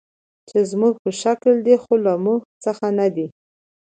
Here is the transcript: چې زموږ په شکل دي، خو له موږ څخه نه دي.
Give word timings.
چې 0.49 0.57
زموږ 0.71 0.93
په 1.03 1.09
شکل 1.21 1.53
دي، 1.65 1.75
خو 1.83 1.93
له 2.05 2.13
موږ 2.25 2.41
څخه 2.63 2.85
نه 2.99 3.07
دي. 3.15 3.25